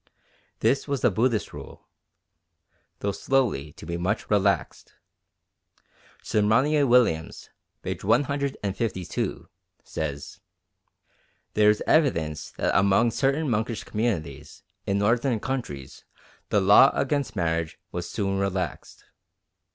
This 0.61 0.87
was 0.87 1.01
the 1.01 1.11
Buddhist 1.11 1.53
rule, 1.53 1.87
though 3.01 3.11
slowly 3.11 3.71
to 3.73 3.85
be 3.85 3.97
much 3.97 4.31
relaxed. 4.31 4.95
Sir 6.23 6.41
Monier 6.41 6.87
Williams, 6.87 7.51
p. 7.83 7.93
152, 8.01 9.47
says, 9.83 10.39
"There 11.53 11.69
is 11.69 11.83
evidence 11.85 12.49
that 12.57 12.75
among 12.75 13.11
certain 13.11 13.47
monkish 13.47 13.83
communities 13.83 14.63
in 14.87 14.97
Northern 14.97 15.39
countries 15.39 16.03
the 16.49 16.59
law 16.59 16.89
against 16.95 17.35
marriage 17.35 17.77
was 17.91 18.09
soon 18.09 18.39
relaxed. 18.39 19.05